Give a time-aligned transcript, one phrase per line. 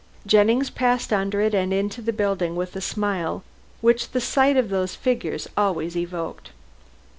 [0.25, 3.43] Jennings passed under it and into the building with a smile
[3.81, 6.49] which the sight of those figures always evoked.